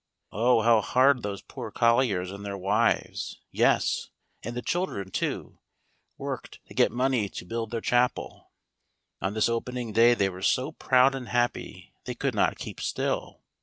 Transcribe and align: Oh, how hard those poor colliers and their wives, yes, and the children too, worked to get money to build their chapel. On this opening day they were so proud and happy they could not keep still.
Oh, 0.31 0.63
how 0.63 0.81
hard 0.81 1.21
those 1.21 1.43
poor 1.43 1.69
colliers 1.69 2.31
and 2.31 2.43
their 2.43 2.57
wives, 2.57 3.39
yes, 3.51 4.09
and 4.41 4.55
the 4.57 4.63
children 4.63 5.11
too, 5.11 5.59
worked 6.17 6.59
to 6.65 6.73
get 6.73 6.91
money 6.91 7.29
to 7.29 7.45
build 7.45 7.69
their 7.69 7.81
chapel. 7.81 8.49
On 9.21 9.35
this 9.35 9.47
opening 9.47 9.93
day 9.93 10.15
they 10.15 10.27
were 10.27 10.41
so 10.41 10.71
proud 10.71 11.13
and 11.13 11.27
happy 11.29 11.93
they 12.05 12.15
could 12.15 12.33
not 12.33 12.57
keep 12.57 12.81
still. 12.81 13.43